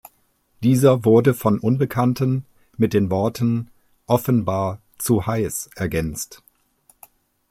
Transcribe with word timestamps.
Dieser 0.63 1.05
wurde 1.05 1.35
von 1.35 1.59
Unbekannten 1.59 2.43
mit 2.75 2.93
den 2.95 3.11
Worten 3.11 3.69
„Offenbar 4.07 4.81
zu 4.97 5.27
heiß“ 5.27 5.69
ergänzt. 5.75 6.41